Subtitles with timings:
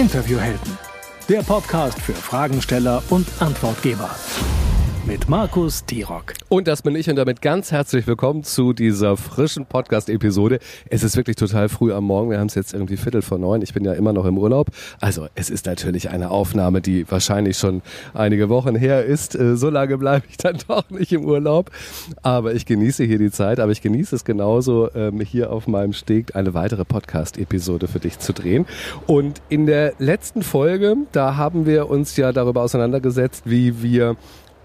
[0.00, 0.78] Interviewhelden,
[1.28, 4.08] der Podcast für Fragensteller und Antwortgeber
[5.06, 6.34] mit Markus Tirock.
[6.48, 10.58] Und das bin ich und damit ganz herzlich willkommen zu dieser frischen Podcast-Episode.
[10.88, 12.30] Es ist wirklich total früh am Morgen.
[12.30, 13.62] Wir haben es jetzt irgendwie Viertel vor neun.
[13.62, 14.70] Ich bin ja immer noch im Urlaub.
[15.00, 17.82] Also es ist natürlich eine Aufnahme, die wahrscheinlich schon
[18.14, 19.34] einige Wochen her ist.
[19.34, 21.70] Äh, so lange bleibe ich dann doch nicht im Urlaub.
[22.22, 23.60] Aber ich genieße hier die Zeit.
[23.60, 28.18] Aber ich genieße es genauso, ähm, hier auf meinem Steg eine weitere Podcast-Episode für dich
[28.18, 28.66] zu drehen.
[29.06, 34.16] Und in der letzten Folge, da haben wir uns ja darüber auseinandergesetzt, wie wir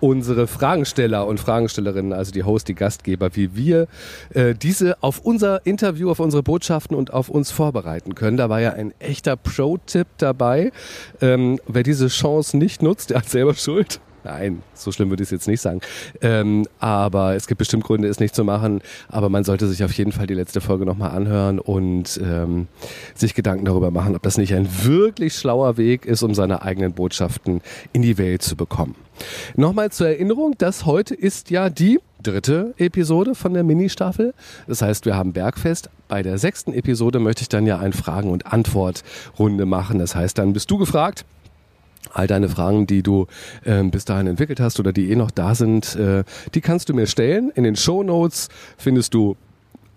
[0.05, 3.87] unsere Fragensteller und Fragestellerinnen, also die Host, die Gastgeber, wie wir
[4.35, 8.37] äh, diese auf unser Interview, auf unsere Botschaften und auf uns vorbereiten können.
[8.37, 10.71] Da war ja ein echter Pro-Tipp dabei.
[11.21, 13.99] Ähm, wer diese Chance nicht nutzt, der hat selber Schuld.
[14.25, 15.81] Nein, so schlimm würde ich es jetzt nicht sagen.
[16.19, 18.81] Ähm, aber es gibt bestimmt Gründe, es nicht zu machen.
[19.07, 22.67] Aber man sollte sich auf jeden Fall die letzte Folge nochmal anhören und ähm,
[23.13, 26.93] sich Gedanken darüber machen, ob das nicht ein wirklich schlauer Weg ist, um seine eigenen
[26.93, 27.61] Botschaften
[27.93, 28.95] in die Welt zu bekommen.
[29.55, 34.33] Nochmal zur Erinnerung, dass heute ist ja die dritte Episode von der Mini-Staffel.
[34.67, 35.91] Das heißt, wir haben Bergfest.
[36.07, 39.99] Bei der sechsten Episode möchte ich dann ja ein Fragen- und Antwortrunde machen.
[39.99, 41.25] Das heißt, dann bist du gefragt
[42.13, 43.27] all deine Fragen, die du
[43.63, 46.93] äh, bis dahin entwickelt hast oder die eh noch da sind, äh, die kannst du
[46.93, 47.51] mir stellen.
[47.55, 49.35] In den Show Notes findest du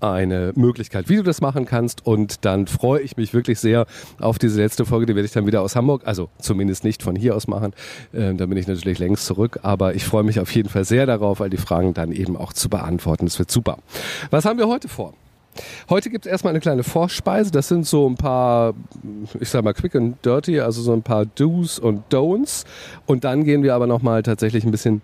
[0.00, 2.06] eine Möglichkeit, wie du das machen kannst.
[2.06, 3.86] Und dann freue ich mich wirklich sehr
[4.20, 5.06] auf diese letzte Folge.
[5.06, 7.72] Die werde ich dann wieder aus Hamburg, also zumindest nicht von hier aus machen.
[8.14, 9.60] Ähm, da bin ich natürlich längst zurück.
[9.62, 12.52] Aber ich freue mich auf jeden Fall sehr darauf, all die Fragen dann eben auch
[12.52, 13.26] zu beantworten.
[13.26, 13.78] Das wird super.
[14.30, 15.14] Was haben wir heute vor?
[15.88, 17.50] Heute gibt es erstmal eine kleine Vorspeise.
[17.50, 18.74] Das sind so ein paar,
[19.40, 22.64] ich sag mal, quick and dirty, also so ein paar Do's und Don'ts.
[23.06, 25.02] Und dann gehen wir aber nochmal tatsächlich ein bisschen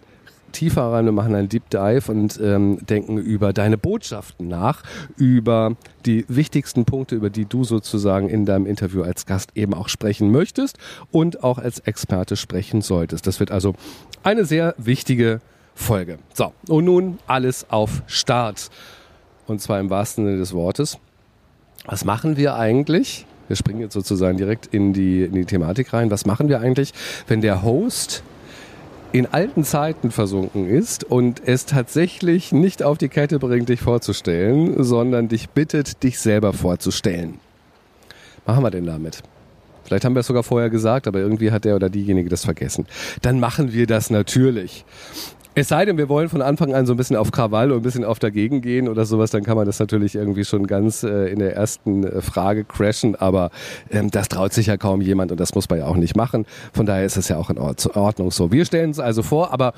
[0.54, 1.04] tiefer rein.
[1.04, 4.82] Wir machen einen Deep Dive und ähm, denken über deine Botschaften nach,
[5.16, 9.88] über die wichtigsten Punkte, über die du sozusagen in deinem Interview als Gast eben auch
[9.88, 10.78] sprechen möchtest
[11.10, 13.26] und auch als Experte sprechen solltest.
[13.26, 13.74] Das wird also
[14.22, 15.40] eine sehr wichtige
[15.74, 16.18] Folge.
[16.32, 18.70] So, und nun alles auf Start
[19.46, 20.98] und zwar im wahrsten Sinne des Wortes.
[21.86, 23.26] Was machen wir eigentlich?
[23.48, 26.10] Wir springen jetzt sozusagen direkt in die, in die Thematik rein.
[26.10, 26.92] Was machen wir eigentlich,
[27.26, 28.22] wenn der Host
[29.12, 34.82] in alten Zeiten versunken ist und es tatsächlich nicht auf die Kette bringt, dich vorzustellen,
[34.82, 37.38] sondern dich bittet, dich selber vorzustellen?
[38.46, 39.22] Machen wir denn damit?
[39.84, 42.86] Vielleicht haben wir es sogar vorher gesagt, aber irgendwie hat der oder diejenige das vergessen.
[43.20, 44.84] Dann machen wir das natürlich.
[45.56, 47.82] Es sei denn, wir wollen von Anfang an so ein bisschen auf Krawall und ein
[47.82, 51.30] bisschen auf dagegen gehen oder sowas, dann kann man das natürlich irgendwie schon ganz äh,
[51.30, 53.50] in der ersten äh, Frage crashen, aber
[53.88, 56.44] ähm, das traut sich ja kaum jemand und das muss man ja auch nicht machen.
[56.72, 58.50] Von daher ist es ja auch in Ordnung so.
[58.50, 59.74] Wir stellen es also vor, aber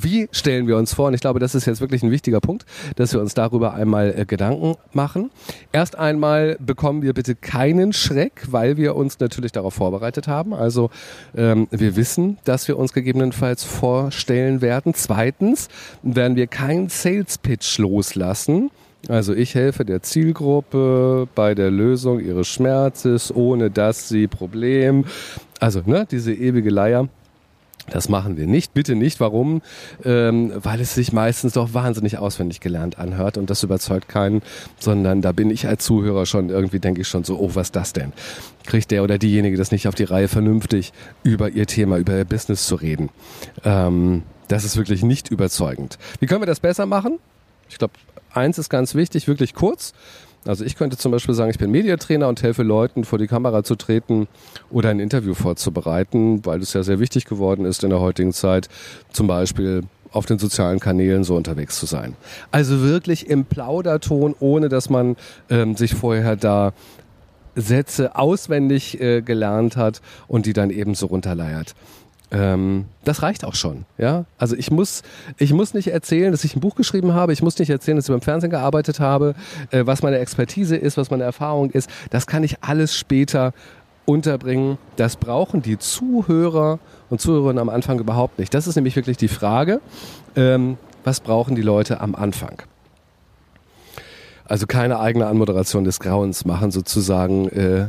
[0.00, 1.08] wie stellen wir uns vor?
[1.08, 2.64] Und ich glaube, das ist jetzt wirklich ein wichtiger Punkt,
[2.96, 5.30] dass wir uns darüber einmal äh, Gedanken machen.
[5.72, 10.54] Erst einmal bekommen wir bitte keinen Schreck, weil wir uns natürlich darauf vorbereitet haben.
[10.54, 10.90] Also
[11.36, 14.94] ähm, wir wissen, dass wir uns gegebenenfalls vorstellen werden.
[14.94, 15.68] Zweitens
[16.02, 18.70] werden wir keinen Sales Pitch loslassen.
[19.08, 25.04] Also ich helfe der Zielgruppe bei der Lösung ihres Schmerzes, ohne dass sie Problem.
[25.58, 27.08] Also ne, diese ewige Leier
[27.90, 29.20] das machen wir nicht, bitte nicht.
[29.20, 29.60] Warum?
[30.04, 34.42] Ähm, weil es sich meistens doch wahnsinnig auswendig gelernt anhört und das überzeugt keinen,
[34.78, 37.92] sondern da bin ich als Zuhörer schon irgendwie, denke ich schon so, oh, was das
[37.92, 38.12] denn?
[38.64, 40.92] Kriegt der oder diejenige das nicht auf die Reihe, vernünftig
[41.22, 43.10] über ihr Thema, über ihr Business zu reden?
[43.64, 45.98] Ähm, das ist wirklich nicht überzeugend.
[46.20, 47.18] Wie können wir das besser machen?
[47.68, 47.94] Ich glaube,
[48.32, 49.92] eins ist ganz wichtig, wirklich kurz.
[50.44, 53.62] Also ich könnte zum Beispiel sagen, ich bin Mediatrainer und helfe Leuten, vor die Kamera
[53.62, 54.26] zu treten
[54.70, 58.68] oder ein Interview vorzubereiten, weil es ja sehr wichtig geworden ist in der heutigen Zeit,
[59.12, 62.16] zum Beispiel auf den sozialen Kanälen so unterwegs zu sein.
[62.50, 65.16] Also wirklich im Plauderton, ohne dass man
[65.48, 66.72] ähm, sich vorher da
[67.54, 71.74] Sätze auswendig äh, gelernt hat und die dann eben so runterleiert.
[72.32, 74.24] Ähm, das reicht auch schon, ja.
[74.38, 75.02] Also ich muss,
[75.36, 77.32] ich muss nicht erzählen, dass ich ein Buch geschrieben habe.
[77.34, 79.34] Ich muss nicht erzählen, dass ich beim Fernsehen gearbeitet habe,
[79.70, 81.90] äh, was meine Expertise ist, was meine Erfahrung ist.
[82.10, 83.52] Das kann ich alles später
[84.06, 84.78] unterbringen.
[84.96, 86.78] Das brauchen die Zuhörer
[87.10, 88.54] und Zuhörerinnen am Anfang überhaupt nicht.
[88.54, 89.80] Das ist nämlich wirklich die Frage.
[90.34, 92.62] Ähm, was brauchen die Leute am Anfang?
[94.52, 97.48] Also keine eigene Anmoderation des Grauens machen, sozusagen.
[97.48, 97.88] Äh,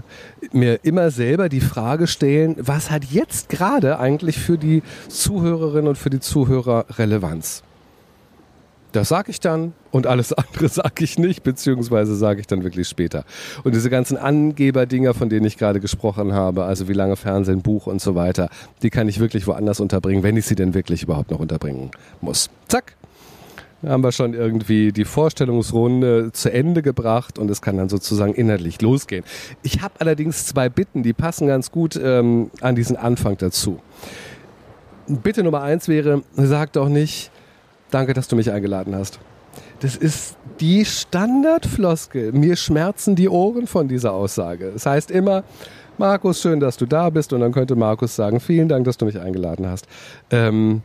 [0.53, 5.97] mir immer selber die Frage stellen, was hat jetzt gerade eigentlich für die Zuhörerinnen und
[5.97, 7.63] für die Zuhörer Relevanz?
[8.93, 12.87] Das sage ich dann und alles andere sage ich nicht, beziehungsweise sage ich dann wirklich
[12.87, 13.25] später.
[13.65, 17.87] Und diese ganzen Angeberdinger, von denen ich gerade gesprochen habe, also wie lange Fernsehen, Buch
[17.87, 18.47] und so weiter,
[18.83, 22.49] die kann ich wirklich woanders unterbringen, wenn ich sie denn wirklich überhaupt noch unterbringen muss.
[22.69, 22.95] Zack,
[23.85, 28.81] haben wir schon irgendwie die Vorstellungsrunde zu Ende gebracht und es kann dann sozusagen inhaltlich
[28.81, 29.23] losgehen.
[29.61, 33.79] Ich habe allerdings zwei Bitten, die passen ganz gut ähm, an diesen Anfang dazu.
[35.07, 37.31] Bitte Nummer eins wäre, sag doch nicht,
[37.91, 39.19] danke, dass du mich eingeladen hast.
[39.81, 42.31] Das ist die Standardfloskel.
[42.31, 44.67] Mir schmerzen die Ohren von dieser Aussage.
[44.67, 45.43] Es das heißt immer,
[45.97, 47.33] Markus, schön, dass du da bist.
[47.33, 49.87] Und dann könnte Markus sagen, vielen Dank, dass du mich eingeladen hast.
[50.31, 50.83] Ähm,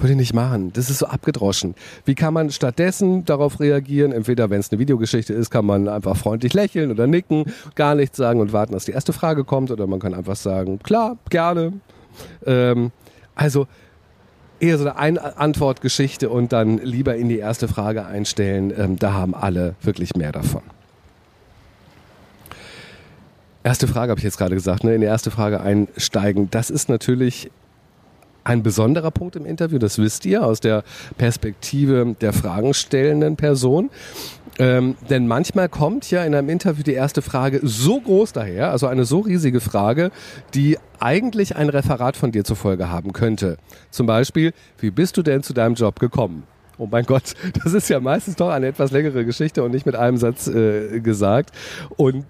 [0.00, 0.72] würde ich nicht machen.
[0.72, 1.74] Das ist so abgedroschen.
[2.04, 4.12] Wie kann man stattdessen darauf reagieren?
[4.12, 7.44] Entweder, wenn es eine Videogeschichte ist, kann man einfach freundlich lächeln oder nicken,
[7.74, 9.70] gar nichts sagen und warten, dass die erste Frage kommt.
[9.70, 11.72] Oder man kann einfach sagen, klar, gerne.
[12.44, 12.92] Ähm,
[13.34, 13.66] also
[14.60, 18.72] eher so eine Antwortgeschichte und dann lieber in die erste Frage einstellen.
[18.76, 20.62] Ähm, da haben alle wirklich mehr davon.
[23.62, 24.94] Erste Frage habe ich jetzt gerade gesagt, ne?
[24.94, 26.50] in die erste Frage einsteigen.
[26.50, 27.50] Das ist natürlich
[28.44, 30.84] ein besonderer Punkt im Interview, das wisst ihr aus der
[31.18, 33.90] Perspektive der fragenstellenden Person.
[34.58, 38.86] Ähm, denn manchmal kommt ja in einem Interview die erste Frage so groß daher, also
[38.88, 40.10] eine so riesige Frage,
[40.54, 43.56] die eigentlich ein Referat von dir zur Folge haben könnte.
[43.90, 46.42] Zum Beispiel, wie bist du denn zu deinem Job gekommen?
[46.76, 47.34] Oh mein Gott,
[47.64, 51.00] das ist ja meistens doch eine etwas längere Geschichte und nicht mit einem Satz äh,
[51.00, 51.54] gesagt.
[51.96, 52.26] Und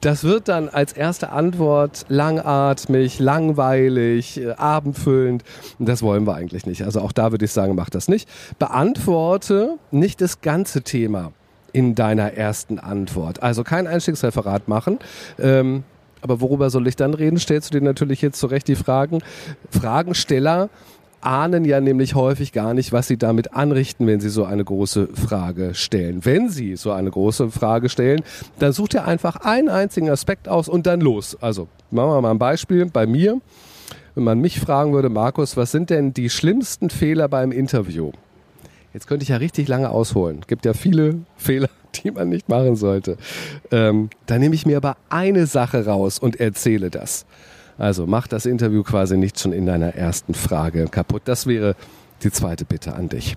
[0.00, 5.44] das wird dann als erste Antwort langatmig, langweilig, äh, abendfüllend.
[5.78, 6.82] Das wollen wir eigentlich nicht.
[6.84, 8.28] Also auch da würde ich sagen, mach das nicht.
[8.58, 11.32] Beantworte nicht das ganze Thema
[11.72, 13.42] in deiner ersten Antwort.
[13.42, 14.98] Also kein Einstiegsreferat machen.
[15.38, 15.84] Ähm,
[16.20, 17.38] aber worüber soll ich dann reden?
[17.38, 19.20] Stellst du dir natürlich jetzt zurecht die Fragen.
[19.70, 20.68] Fragensteller
[21.20, 25.08] ahnen ja nämlich häufig gar nicht, was sie damit anrichten, wenn sie so eine große
[25.14, 26.24] Frage stellen.
[26.24, 28.22] Wenn sie so eine große Frage stellen,
[28.58, 31.36] dann sucht ihr einfach einen einzigen Aspekt aus und dann los.
[31.40, 33.40] Also machen wir mal ein Beispiel bei mir.
[34.14, 38.12] Wenn man mich fragen würde, Markus, was sind denn die schlimmsten Fehler beim Interview?
[38.92, 40.38] Jetzt könnte ich ja richtig lange ausholen.
[40.40, 43.16] Es gibt ja viele Fehler, die man nicht machen sollte.
[43.70, 47.26] Ähm, da nehme ich mir aber eine Sache raus und erzähle das.
[47.78, 51.22] Also mach das Interview quasi nicht schon in deiner ersten Frage kaputt.
[51.24, 51.76] Das wäre
[52.22, 53.36] die zweite Bitte an dich.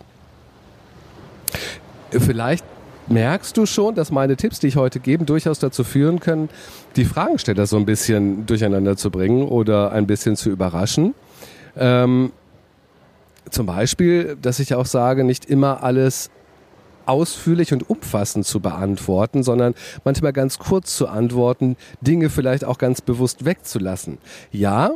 [2.09, 2.65] Vielleicht
[3.07, 6.49] merkst du schon, dass meine Tipps, die ich heute gebe, durchaus dazu führen können,
[6.95, 11.13] die Fragensteller so ein bisschen durcheinander zu bringen oder ein bisschen zu überraschen.
[11.77, 12.31] Ähm,
[13.49, 16.31] zum Beispiel, dass ich auch sage, nicht immer alles
[17.11, 23.01] ausführlich und umfassend zu beantworten, sondern manchmal ganz kurz zu antworten, Dinge vielleicht auch ganz
[23.01, 24.17] bewusst wegzulassen.
[24.51, 24.91] Ja,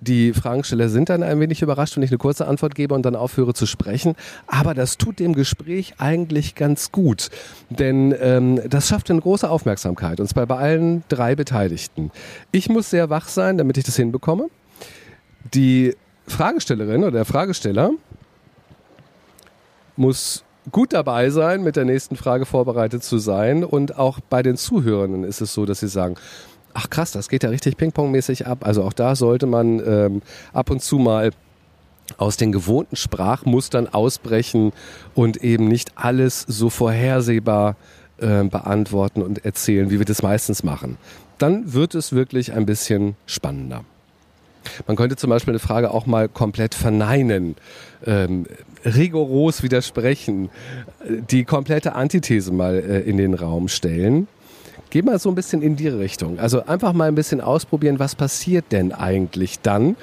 [0.00, 3.16] die Fragensteller sind dann ein wenig überrascht, wenn ich eine kurze Antwort gebe und dann
[3.16, 4.14] aufhöre zu sprechen.
[4.46, 7.28] Aber das tut dem Gespräch eigentlich ganz gut.
[7.68, 10.18] Denn ähm, das schafft eine große Aufmerksamkeit.
[10.20, 12.10] Und zwar bei allen drei Beteiligten.
[12.50, 14.48] Ich muss sehr wach sein, damit ich das hinbekomme.
[15.52, 15.94] Die
[16.26, 17.90] Fragestellerin oder der Fragesteller
[19.96, 23.64] muss gut dabei sein, mit der nächsten Frage vorbereitet zu sein.
[23.64, 26.16] Und auch bei den Zuhörenden ist es so, dass sie sagen,
[26.74, 28.66] ach krass, das geht ja richtig Ping-Pong-mäßig ab.
[28.66, 30.22] Also auch da sollte man ähm,
[30.52, 31.30] ab und zu mal
[32.16, 34.72] aus den gewohnten Sprachmustern ausbrechen
[35.14, 37.76] und eben nicht alles so vorhersehbar
[38.18, 40.98] äh, beantworten und erzählen, wie wir das meistens machen.
[41.38, 43.84] Dann wird es wirklich ein bisschen spannender.
[44.86, 47.56] Man könnte zum Beispiel eine Frage auch mal komplett verneinen,
[48.06, 48.46] ähm,
[48.84, 50.50] rigoros widersprechen,
[51.30, 54.28] die komplette Antithese mal äh, in den Raum stellen.
[54.90, 56.38] Geh mal so ein bisschen in die Richtung.
[56.38, 59.96] Also einfach mal ein bisschen ausprobieren, was passiert denn eigentlich dann,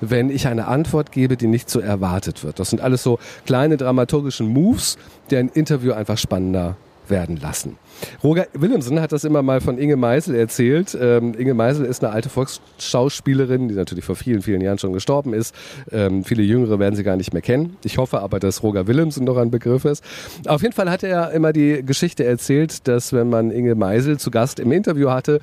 [0.00, 2.58] wenn ich eine Antwort gebe, die nicht so erwartet wird.
[2.58, 4.98] Das sind alles so kleine dramaturgischen Moves,
[5.30, 6.76] die ein Interview einfach spannender
[7.12, 7.78] werden lassen.
[8.24, 10.98] Roger Willemsen hat das immer mal von Inge Meisel erzählt.
[11.00, 15.32] Ähm, Inge Meisel ist eine alte Volksschauspielerin, die natürlich vor vielen, vielen Jahren schon gestorben
[15.32, 15.54] ist.
[15.92, 17.76] Ähm, viele Jüngere werden sie gar nicht mehr kennen.
[17.84, 20.02] Ich hoffe aber, dass Roger Willemsen noch ein Begriff ist.
[20.48, 24.32] Auf jeden Fall hat er immer die Geschichte erzählt, dass wenn man Inge Meisel zu
[24.32, 25.40] Gast im Interview hatte,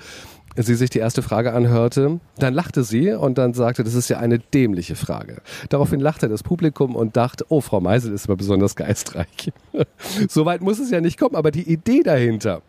[0.66, 4.20] sie sich die erste Frage anhörte, dann lachte sie und dann sagte, das ist ja
[4.20, 5.42] eine dämliche Frage.
[5.70, 9.52] Daraufhin lachte das Publikum und dachte, oh, Frau Meisel ist aber besonders geistreich.
[10.30, 12.62] Soweit muss es ja nicht kommen, aber die Idee dahinter,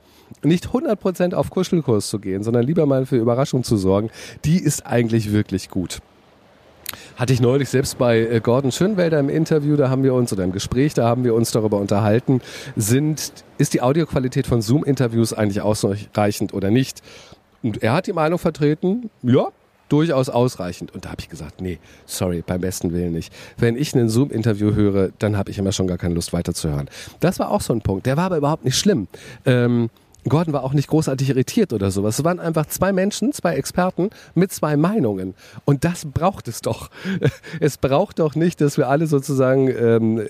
[0.43, 4.11] nicht 100% auf Kuschelkurs zu gehen, sondern lieber mal für Überraschung zu sorgen,
[4.45, 6.01] die ist eigentlich wirklich gut.
[7.17, 10.45] Hatte ich neulich selbst bei äh, Gordon Schönwelder im Interview, da haben wir uns, oder
[10.45, 12.41] im Gespräch, da haben wir uns darüber unterhalten,
[12.77, 17.03] sind, ist die Audioqualität von Zoom-Interviews eigentlich ausreichend oder nicht?
[17.63, 19.49] Und er hat die Meinung vertreten, ja,
[19.89, 20.95] durchaus ausreichend.
[20.95, 23.33] Und da habe ich gesagt, nee, sorry, beim besten Willen nicht.
[23.59, 26.89] Wenn ich ein Zoom-Interview höre, dann habe ich immer schon gar keine Lust weiterzuhören.
[27.19, 28.07] Das war auch so ein Punkt.
[28.07, 29.09] Der war aber überhaupt nicht schlimm.
[29.45, 29.91] Ähm,
[30.29, 32.19] Gordon war auch nicht großartig irritiert oder sowas.
[32.19, 35.35] Es waren einfach zwei Menschen, zwei Experten mit zwei Meinungen.
[35.65, 36.91] Und das braucht es doch.
[37.61, 40.27] Es braucht doch nicht, dass wir alle sozusagen ähm,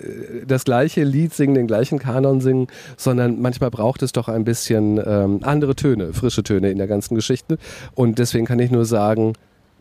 [0.46, 2.66] das gleiche Lied singen, den gleichen Kanon singen,
[2.96, 7.14] sondern manchmal braucht es doch ein bisschen ähm, andere Töne, frische Töne in der ganzen
[7.14, 7.58] Geschichte.
[7.94, 9.34] Und deswegen kann ich nur sagen,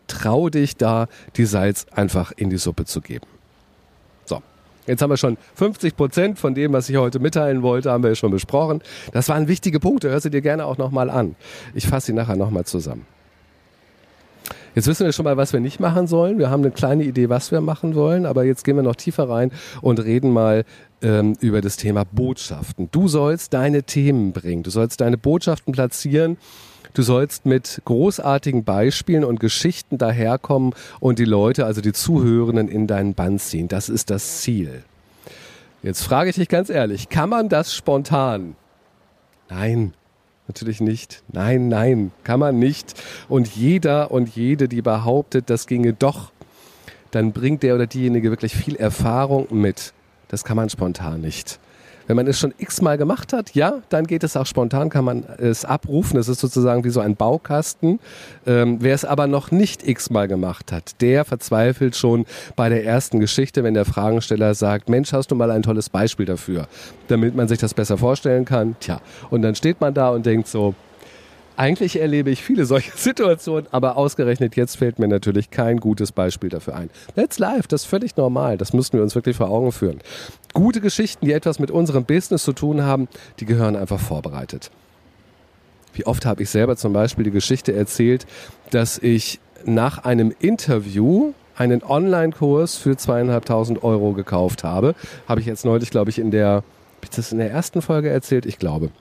[0.08, 3.25] trau dich da, die Salz einfach in die Suppe zu geben.
[4.89, 8.10] Jetzt haben wir schon 50 Prozent von dem, was ich heute mitteilen wollte, haben wir
[8.10, 8.81] ja schon besprochen.
[9.13, 10.10] Das waren wichtige Punkte.
[10.10, 11.36] Hör sie dir gerne auch nochmal an.
[11.75, 13.05] Ich fasse sie nachher nochmal zusammen.
[14.74, 16.39] Jetzt wissen wir schon mal, was wir nicht machen sollen.
[16.39, 19.29] Wir haben eine kleine Idee, was wir machen wollen, aber jetzt gehen wir noch tiefer
[19.29, 20.63] rein und reden mal
[21.01, 22.89] ähm, über das Thema Botschaften.
[22.91, 26.38] Du sollst deine Themen bringen, du sollst deine Botschaften platzieren
[26.93, 32.88] Du sollst mit großartigen Beispielen und Geschichten daherkommen und die Leute, also die Zuhörenden, in
[32.88, 33.67] deinen Bann ziehen.
[33.67, 34.84] Das ist das Ziel.
[35.84, 38.55] Jetzt frage ich dich ganz ehrlich, kann man das spontan?
[39.50, 39.93] Nein,
[40.48, 41.24] natürlich nicht.
[41.31, 43.01] Nein, nein, kann man nicht.
[43.29, 46.31] Und jeder und jede, die behauptet, das ginge doch,
[47.12, 49.93] dann bringt der oder diejenige wirklich viel Erfahrung mit.
[50.27, 51.60] Das kann man spontan nicht.
[52.10, 55.25] Wenn man es schon x-mal gemacht hat, ja, dann geht es auch spontan, kann man
[55.38, 56.18] es abrufen.
[56.18, 58.00] Es ist sozusagen wie so ein Baukasten.
[58.48, 62.25] Ähm, wer es aber noch nicht x-mal gemacht hat, der verzweifelt schon
[62.56, 66.25] bei der ersten Geschichte, wenn der Fragensteller sagt, Mensch, hast du mal ein tolles Beispiel
[66.25, 66.68] dafür,
[67.10, 68.75] damit man sich das besser vorstellen kann.
[68.80, 70.74] Tja, und dann steht man da und denkt so,
[71.60, 76.50] eigentlich erlebe ich viele solche Situationen, aber ausgerechnet jetzt fällt mir natürlich kein gutes Beispiel
[76.50, 76.89] dafür ein.
[77.16, 78.58] That's life, das ist völlig normal.
[78.58, 80.00] Das müssen wir uns wirklich vor Augen führen.
[80.53, 83.08] Gute Geschichten, die etwas mit unserem Business zu tun haben,
[83.39, 84.72] die gehören einfach vorbereitet.
[85.94, 88.25] Wie oft habe ich selber zum Beispiel die Geschichte erzählt,
[88.72, 94.96] dass ich nach einem Interview einen Online-Kurs für zweieinhalbtausend Euro gekauft habe.
[95.27, 96.63] Habe ich jetzt neulich, glaube ich, in der,
[97.01, 98.46] ich das in der ersten Folge erzählt?
[98.46, 98.91] Ich glaube.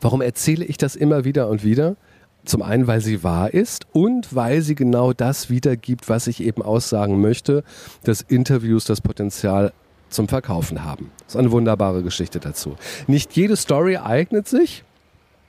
[0.00, 1.96] Warum erzähle ich das immer wieder und wieder?
[2.44, 6.62] Zum einen, weil sie wahr ist und weil sie genau das wiedergibt, was ich eben
[6.62, 7.64] aussagen möchte,
[8.04, 9.72] dass Interviews das Potenzial
[10.10, 11.10] zum Verkaufen haben.
[11.24, 12.76] Das ist eine wunderbare Geschichte dazu.
[13.06, 14.84] Nicht jede Story eignet sich,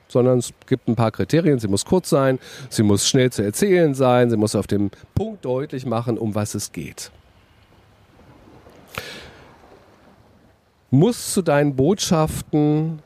[0.08, 1.60] sondern es gibt ein paar Kriterien.
[1.60, 2.40] Sie muss kurz sein,
[2.70, 6.56] sie muss schnell zu erzählen sein, sie muss auf dem Punkt deutlich machen, um was
[6.56, 7.12] es geht.
[10.90, 13.02] Muss zu deinen Botschaften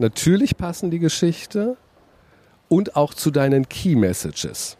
[0.00, 1.76] Natürlich passen die Geschichte
[2.70, 4.78] und auch zu deinen Key Messages.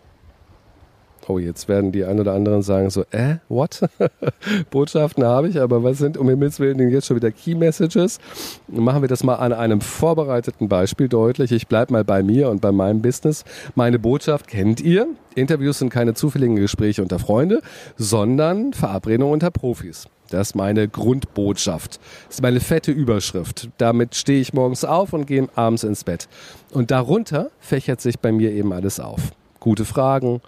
[1.31, 3.83] Oh, jetzt werden die ein oder anderen sagen so, äh, what?
[4.71, 8.19] Botschaften habe ich, aber was sind um Himmels Willen denn jetzt schon wieder Key Messages?
[8.67, 11.53] Machen wir das mal an einem vorbereiteten Beispiel deutlich.
[11.53, 13.45] Ich bleibe mal bei mir und bei meinem Business.
[13.77, 15.07] Meine Botschaft kennt ihr.
[15.37, 17.63] Interviews sind keine zufälligen Gespräche unter Freunde,
[17.97, 20.09] sondern Verabredungen unter Profis.
[20.31, 22.01] Das ist meine Grundbotschaft.
[22.27, 23.69] Das ist meine fette Überschrift.
[23.79, 26.27] Damit stehe ich morgens auf und gehe abends ins Bett.
[26.73, 29.31] Und darunter fächert sich bei mir eben alles auf.
[29.61, 30.41] Gute Fragen,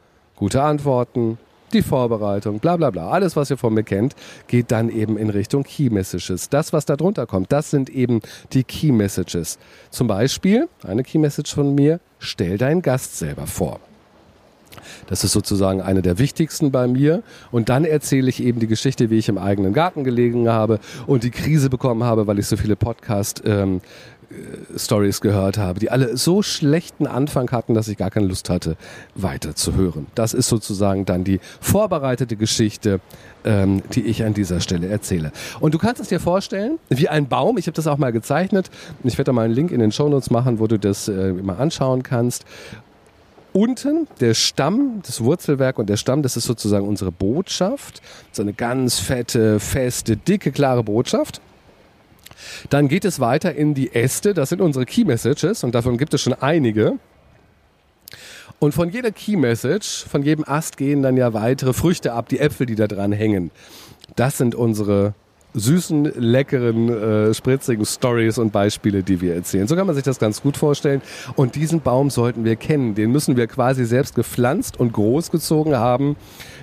[0.43, 1.39] gute Antworten,
[1.73, 3.11] die Vorbereitung, bla bla bla.
[3.11, 4.17] Alles, was ihr von mir kennt,
[4.49, 6.49] geht dann eben in Richtung Key Messages.
[6.49, 8.23] Das, was da drunter kommt, das sind eben
[8.53, 9.61] die Key Messages.
[9.91, 13.79] Zum Beispiel, eine Key Message von mir, stell deinen Gast selber vor.
[15.07, 17.23] Das ist sozusagen eine der wichtigsten bei mir.
[17.51, 21.23] Und dann erzähle ich eben die Geschichte, wie ich im eigenen Garten gelegen habe und
[21.23, 23.81] die Krise bekommen habe, weil ich so viele Podcast ähm, äh,
[24.77, 28.77] Stories gehört habe, die alle so schlechten Anfang hatten, dass ich gar keine Lust hatte,
[29.15, 30.07] weiter zu hören.
[30.15, 33.01] Das ist sozusagen dann die vorbereitete Geschichte,
[33.45, 35.33] ähm, die ich an dieser Stelle erzähle.
[35.61, 37.59] Und du kannst es dir vorstellen, wie ein Baum.
[37.59, 38.71] Ich habe das auch mal gezeichnet.
[39.05, 41.57] Ich werde da mal einen Link in den Shownotes machen, wo du das äh, mal
[41.57, 42.45] anschauen kannst
[43.53, 48.01] unten der Stamm, das Wurzelwerk und der Stamm, das ist sozusagen unsere Botschaft.
[48.33, 51.43] So eine ganz fette, feste, dicke, klare Botschaft.
[52.71, 56.15] Dann geht es weiter in die Äste, das sind unsere Key Messages und davon gibt
[56.15, 56.99] es schon einige.
[58.59, 62.39] Und von jeder Key Message, von jedem Ast gehen dann ja weitere Früchte ab, die
[62.39, 63.51] Äpfel, die da dran hängen.
[64.15, 65.15] Das sind unsere
[65.55, 69.67] süßen, leckeren, äh, spritzigen Stories und Beispiele, die wir erzählen.
[69.67, 71.03] So kann man sich das ganz gut vorstellen.
[71.37, 72.95] Und diesen Baum sollten wir kennen.
[72.95, 76.17] Den müssen wir quasi selbst gepflanzt und großgezogen haben.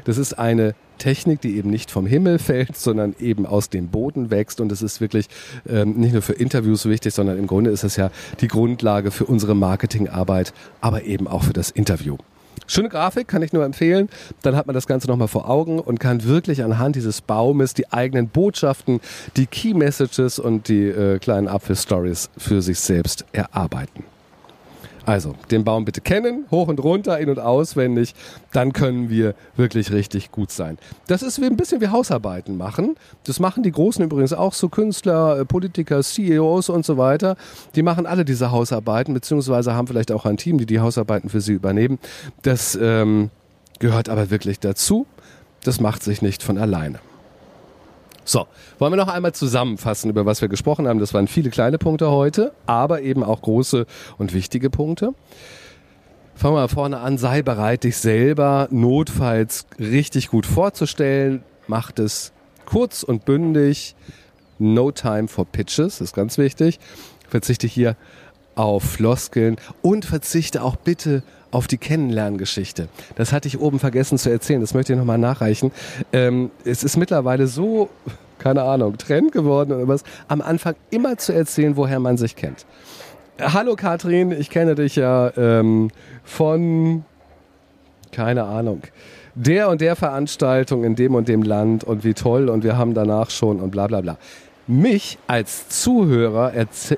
[0.05, 4.29] Das ist eine Technik, die eben nicht vom Himmel fällt, sondern eben aus dem Boden
[4.29, 4.61] wächst.
[4.61, 5.27] Und es ist wirklich
[5.67, 9.25] ähm, nicht nur für Interviews wichtig, sondern im Grunde ist es ja die Grundlage für
[9.25, 12.17] unsere Marketingarbeit, aber eben auch für das Interview.
[12.67, 14.09] Schöne Grafik, kann ich nur empfehlen.
[14.43, 17.91] Dann hat man das Ganze nochmal vor Augen und kann wirklich anhand dieses Baumes die
[17.91, 18.99] eigenen Botschaften,
[19.37, 24.03] die Key Messages und die äh, kleinen Apfel-Stories für sich selbst erarbeiten.
[25.05, 28.13] Also, den Baum bitte kennen, hoch und runter, in- und auswendig,
[28.51, 30.77] dann können wir wirklich richtig gut sein.
[31.07, 32.95] Das ist wie ein bisschen wie Hausarbeiten machen.
[33.23, 37.37] Das machen die Großen übrigens auch so Künstler, äh, Politiker, CEOs und so weiter.
[37.75, 41.41] Die machen alle diese Hausarbeiten, beziehungsweise haben vielleicht auch ein Team, die die Hausarbeiten für
[41.41, 41.99] sie übernehmen.
[42.43, 43.29] Das ähm,
[43.79, 45.05] gehört aber wirklich dazu.
[45.63, 46.99] Das macht sich nicht von alleine.
[48.29, 48.45] So,
[48.77, 50.99] wollen wir noch einmal zusammenfassen, über was wir gesprochen haben.
[50.99, 53.87] Das waren viele kleine Punkte heute, aber eben auch große
[54.19, 55.15] und wichtige Punkte.
[56.35, 61.43] Fangen wir mal vorne an, sei bereit, dich selber notfalls richtig gut vorzustellen.
[61.65, 62.31] Macht es
[62.67, 63.95] kurz und bündig.
[64.59, 66.77] No time for pitches, ist ganz wichtig.
[67.29, 67.95] Verzichte hier
[68.53, 72.89] auf Floskeln und verzichte auch bitte auf die Kennenlerngeschichte.
[73.15, 75.71] Das hatte ich oben vergessen zu erzählen, das möchte ich nochmal nachreichen.
[76.13, 77.89] Ähm, es ist mittlerweile so,
[78.39, 82.65] keine Ahnung, Trend geworden oder was, am Anfang immer zu erzählen, woher man sich kennt.
[83.41, 85.91] Hallo Katrin, ich kenne dich ja ähm,
[86.23, 87.05] von,
[88.11, 88.81] keine Ahnung,
[89.33, 92.93] der und der Veranstaltung in dem und dem Land und wie toll und wir haben
[92.93, 94.17] danach schon und bla bla bla.
[94.67, 96.51] Mich als Zuhörer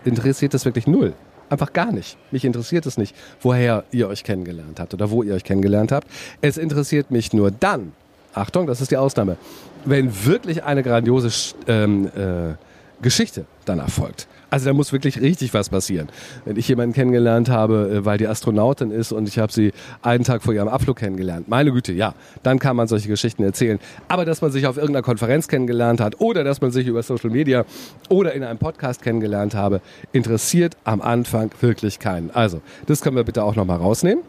[0.04, 1.14] interessiert das wirklich null.
[1.52, 2.18] Einfach gar nicht.
[2.32, 6.08] Mich interessiert es nicht, woher ihr euch kennengelernt habt oder wo ihr euch kennengelernt habt.
[6.40, 7.92] Es interessiert mich nur dann,
[8.34, 9.36] Achtung, das ist die Ausnahme,
[9.84, 12.54] wenn wirklich eine grandiose ähm, äh,
[13.02, 14.30] Geschichte dann erfolgt.
[14.52, 16.10] Also da muss wirklich richtig was passieren.
[16.44, 20.26] Wenn ich jemanden kennengelernt habe, äh, weil die Astronautin ist und ich habe sie einen
[20.26, 23.80] Tag vor ihrem Abflug kennengelernt, meine Güte, ja, dann kann man solche Geschichten erzählen.
[24.10, 27.30] Aber dass man sich auf irgendeiner Konferenz kennengelernt hat oder dass man sich über Social
[27.30, 27.64] Media
[28.10, 29.80] oder in einem Podcast kennengelernt habe,
[30.12, 32.30] interessiert am Anfang wirklich keinen.
[32.32, 34.22] Also, das können wir bitte auch nochmal rausnehmen.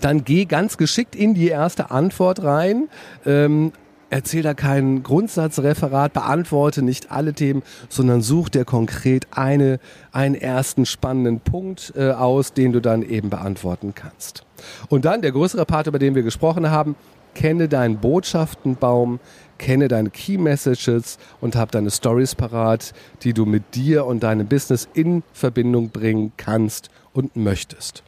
[0.00, 2.88] Dann geh ganz geschickt in die erste Antwort rein.
[3.26, 3.72] Ähm,
[4.10, 9.78] erzähl da kein Grundsatzreferat, beantworte nicht alle Themen, sondern such dir konkret eine,
[10.12, 14.44] einen ersten spannenden Punkt äh, aus, den du dann eben beantworten kannst.
[14.88, 16.96] Und dann der größere Part, über den wir gesprochen haben,
[17.34, 19.20] kenne deinen Botschaftenbaum,
[19.58, 24.48] kenne deine Key Messages und hab deine Stories parat, die du mit dir und deinem
[24.48, 28.02] Business in Verbindung bringen kannst und möchtest.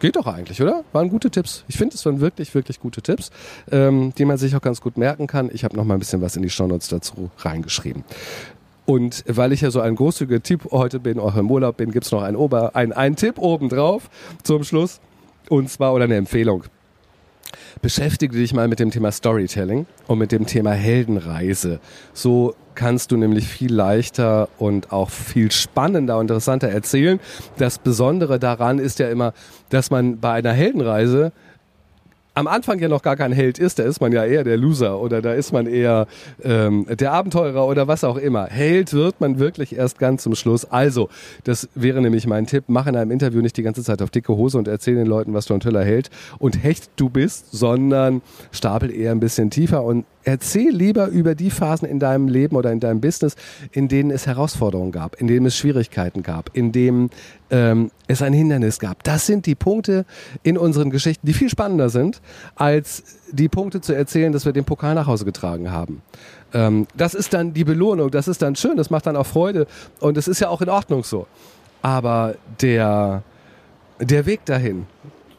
[0.00, 0.82] Geht doch eigentlich, oder?
[0.92, 1.62] Waren gute Tipps.
[1.68, 3.30] Ich finde, es waren wirklich, wirklich gute Tipps,
[3.70, 5.50] ähm, die man sich auch ganz gut merken kann.
[5.52, 8.02] Ich habe noch mal ein bisschen was in die Shownotes dazu reingeschrieben.
[8.86, 12.10] Und weil ich ja so ein großzügiger Tipp heute bin, auch im Urlaub bin, gibt's
[12.12, 14.08] noch einen, Ober, einen, einen Tipp obendrauf
[14.42, 15.00] zum Schluss.
[15.50, 16.64] Und zwar, oder eine Empfehlung.
[17.82, 21.80] Beschäftige dich mal mit dem Thema Storytelling und mit dem Thema Heldenreise.
[22.12, 27.20] So kannst du nämlich viel leichter und auch viel spannender und interessanter erzählen.
[27.58, 29.32] Das Besondere daran ist ja immer,
[29.68, 31.32] dass man bei einer Heldenreise
[32.34, 35.00] am Anfang ja noch gar kein Held ist, da ist man ja eher der Loser
[35.00, 36.06] oder da ist man eher
[36.42, 38.46] ähm, der Abenteurer oder was auch immer.
[38.46, 40.64] Held wird man wirklich erst ganz zum Schluss.
[40.64, 41.08] Also,
[41.44, 44.36] das wäre nämlich mein Tipp, mach in einem Interview nicht die ganze Zeit auf dicke
[44.36, 48.22] Hose und erzähl den Leuten, was du ein toller Held und Hecht du bist, sondern
[48.52, 52.72] stapel eher ein bisschen tiefer und erzähl lieber über die Phasen in deinem Leben oder
[52.72, 53.36] in deinem Business,
[53.72, 57.10] in denen es Herausforderungen gab, in denen es Schwierigkeiten gab, in denen
[57.50, 59.02] ähm, es ein Hindernis gab.
[59.04, 60.04] Das sind die Punkte
[60.42, 62.20] in unseren Geschichten, die viel spannender sind,
[62.54, 63.02] als
[63.32, 66.02] die Punkte zu erzählen, dass wir den Pokal nach Hause getragen haben.
[66.52, 69.66] Ähm, das ist dann die Belohnung, das ist dann schön, das macht dann auch Freude
[70.00, 71.26] und es ist ja auch in Ordnung so.
[71.82, 73.22] Aber der,
[74.00, 74.86] der Weg dahin,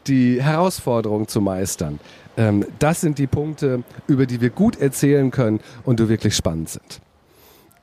[0.06, 1.98] die Herausforderung zu meistern,
[2.36, 6.70] ähm, das sind die Punkte, über die wir gut erzählen können und die wirklich spannend
[6.70, 7.00] sind.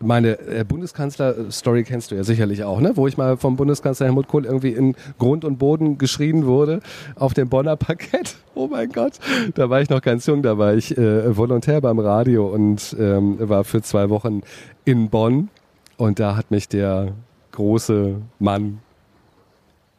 [0.01, 2.93] Meine äh, Bundeskanzler-Story kennst du ja sicherlich auch, ne?
[2.95, 6.79] wo ich mal vom Bundeskanzler Helmut Kohl irgendwie in Grund und Boden geschrien wurde
[7.15, 8.36] auf dem Bonner Parkett.
[8.55, 9.13] Oh mein Gott,
[9.55, 13.38] da war ich noch ganz jung, da war ich äh, Volontär beim Radio und ähm,
[13.39, 14.41] war für zwei Wochen
[14.84, 15.47] in Bonn
[15.95, 17.13] und da hat mich der
[17.53, 18.79] große Mann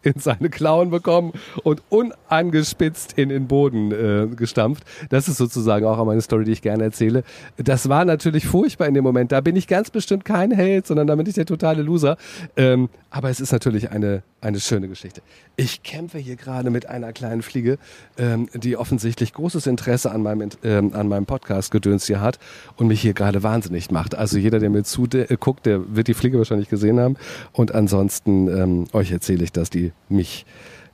[0.02, 1.32] in seine Klauen bekommen
[1.62, 4.84] und unangespitzt in den Boden äh, gestampft.
[5.10, 7.22] Das ist sozusagen auch eine Story, die ich gerne erzähle.
[7.56, 9.32] Das war natürlich furchtbar in dem Moment.
[9.32, 12.16] Da bin ich ganz bestimmt kein Held, sondern da bin ich der totale Loser.
[12.56, 15.22] Ähm, aber es ist natürlich eine, eine schöne Geschichte.
[15.56, 17.78] Ich kämpfe hier gerade mit einer kleinen Fliege,
[18.16, 22.38] ähm, die offensichtlich großes Interesse an meinem, ähm, an meinem Podcast-Gedöns hier hat
[22.76, 24.14] und mich hier gerade wahnsinnig macht.
[24.14, 27.16] Also jeder, der mir zuguckt, der, der wird die Fliege wahrscheinlich gesehen haben.
[27.52, 30.46] Und ansonsten ähm, euch erzähle ich, dass die mich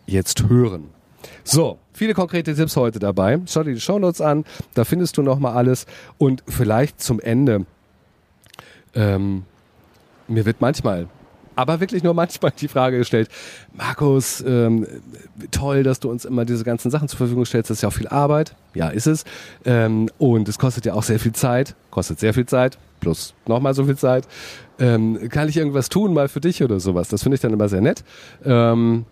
[0.07, 0.91] jetzt hören.
[1.45, 3.41] So, viele konkrete Tipps heute dabei.
[3.47, 5.87] Schau dir die Shownotes an, da findest du nochmal alles.
[6.19, 7.67] Und vielleicht zum Ende.
[8.95, 9.45] Ähm,
[10.29, 11.09] mir wird manchmal
[11.57, 13.29] aber wirklich nur manchmal die Frage gestellt,
[13.73, 14.87] Markus, ähm,
[15.51, 17.93] toll, dass du uns immer diese ganzen Sachen zur Verfügung stellst, das ist ja auch
[17.95, 18.55] viel Arbeit.
[18.75, 19.25] Ja, ist es.
[19.65, 22.79] Ähm, und es kostet ja auch sehr viel Zeit, kostet sehr viel Zeit.
[23.01, 24.29] plus nochmal so viel Zeit.
[24.79, 27.09] Ähm, kann ich irgendwas tun mal für dich oder sowas?
[27.09, 28.05] Das finde ich dann immer sehr nett.
[28.45, 29.07] Ähm,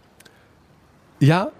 [1.20, 1.50] ja,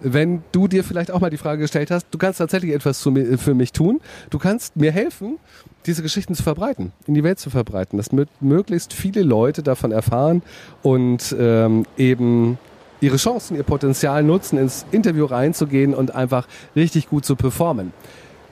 [0.00, 3.54] wenn du dir vielleicht auch mal die Frage gestellt hast, du kannst tatsächlich etwas für
[3.54, 4.00] mich tun.
[4.30, 5.38] Du kannst mir helfen,
[5.86, 10.42] diese Geschichten zu verbreiten, in die Welt zu verbreiten, dass möglichst viele Leute davon erfahren
[10.82, 12.58] und ähm, eben
[13.00, 17.92] ihre Chancen, ihr Potenzial nutzen, ins Interview reinzugehen und einfach richtig gut zu performen.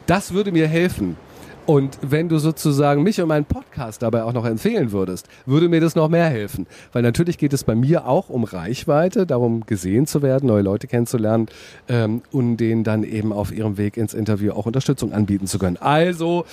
[0.06, 1.16] Das würde mir helfen.
[1.66, 5.80] Und wenn du sozusagen mich und meinen Podcast dabei auch noch empfehlen würdest, würde mir
[5.80, 6.68] das noch mehr helfen.
[6.92, 10.86] Weil natürlich geht es bei mir auch um Reichweite, darum gesehen zu werden, neue Leute
[10.86, 11.48] kennenzulernen
[11.88, 15.76] ähm, und denen dann eben auf ihrem Weg ins Interview auch Unterstützung anbieten zu können.
[15.76, 16.46] Also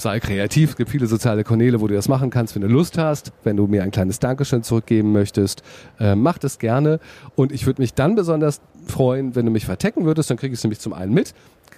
[0.00, 0.70] sei kreativ.
[0.70, 3.32] Es gibt viele soziale Kanäle, wo du das machen kannst, wenn du Lust hast.
[3.42, 5.62] Wenn du mir ein kleines Dankeschön zurückgeben möchtest,
[6.00, 7.00] äh, mach das gerne.
[7.34, 10.30] Und ich würde mich dann besonders freuen, wenn du mich vertecken würdest.
[10.30, 11.34] Dann kriege ich es nämlich zum einen mit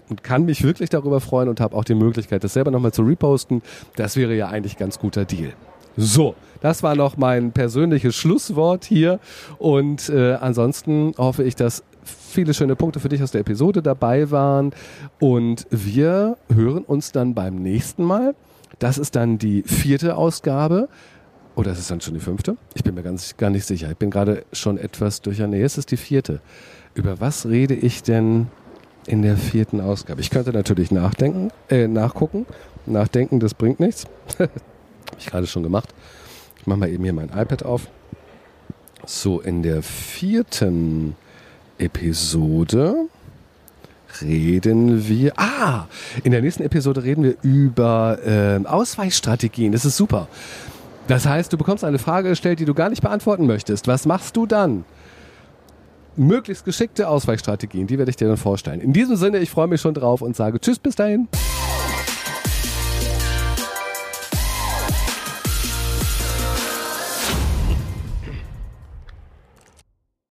[0.09, 3.03] und kann mich wirklich darüber freuen und habe auch die Möglichkeit, das selber nochmal zu
[3.03, 3.63] reposten.
[3.97, 5.53] Das wäre ja eigentlich ganz guter Deal.
[5.97, 9.19] So, das war noch mein persönliches Schlusswort hier.
[9.59, 14.31] Und äh, ansonsten hoffe ich, dass viele schöne Punkte für dich aus der Episode dabei
[14.31, 14.73] waren.
[15.21, 18.35] Und wir hören uns dann beim nächsten Mal.
[18.79, 20.89] Das ist dann die vierte Ausgabe.
[21.55, 22.57] Oder ist es dann schon die fünfte?
[22.75, 23.91] Ich bin mir ganz gar nicht sicher.
[23.91, 25.57] Ich bin gerade schon etwas durcheinander.
[25.57, 26.41] Nee, es ist die vierte.
[26.95, 28.49] Über was rede ich denn
[29.07, 30.21] in der vierten Ausgabe.
[30.21, 32.47] Ich könnte natürlich nachdenken, äh, nachgucken.
[32.87, 34.07] Nachdenken, das bringt nichts.
[34.39, 34.51] Habe
[35.19, 35.95] ich gerade schon gemacht.
[36.59, 37.89] Ich mache mal eben hier mein iPad auf.
[39.07, 41.15] So, in der vierten
[41.79, 43.07] Episode
[44.21, 45.33] reden wir.
[45.37, 45.87] Ah,
[46.25, 49.73] in der nächsten Episode reden wir über äh, Ausweichstrategien.
[49.73, 50.29] Das ist super.
[51.09, 53.87] Das heißt, du bekommst eine Frage gestellt, die du gar nicht beantworten möchtest.
[53.87, 54.85] Was machst du dann?
[56.17, 58.81] möglichst geschickte Ausweichstrategien, die werde ich dir dann vorstellen.
[58.81, 61.29] In diesem Sinne, ich freue mich schon drauf und sage Tschüss, bis dahin.